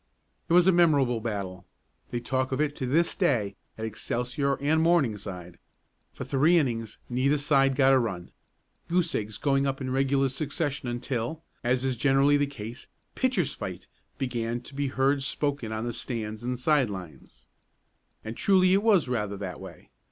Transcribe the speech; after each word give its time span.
It 0.49 0.53
was 0.53 0.65
a 0.65 0.71
memorable 0.71 1.19
battle. 1.21 1.67
They 2.09 2.19
talk 2.19 2.51
of 2.51 2.59
it 2.59 2.75
to 2.77 2.87
this 2.87 3.13
day 3.15 3.55
at 3.77 3.85
Excelsior 3.85 4.55
and 4.55 4.81
Morningside. 4.81 5.59
For 6.11 6.23
three 6.23 6.57
innings 6.57 6.97
neither 7.07 7.37
side 7.37 7.75
got 7.75 7.93
a 7.93 7.99
run, 7.99 8.31
goose 8.87 9.13
eggs 9.13 9.37
going 9.37 9.67
up 9.67 9.79
in 9.79 9.91
regular 9.91 10.29
succession 10.29 10.89
until, 10.89 11.43
as 11.63 11.85
is 11.85 11.95
generally 11.95 12.35
the 12.35 12.47
case 12.47 12.87
"pitchers' 13.13 13.53
fight" 13.53 13.85
began 14.17 14.59
to 14.61 14.73
be 14.73 14.87
heard 14.87 15.21
spoken 15.21 15.71
on 15.71 15.85
the 15.85 15.93
stands 15.93 16.41
and 16.41 16.57
side 16.57 16.89
lines. 16.89 17.45
And 18.25 18.35
truly 18.35 18.73
it 18.73 18.81
was 18.81 19.07
rather 19.07 19.37
that 19.37 19.59
way. 19.61 19.91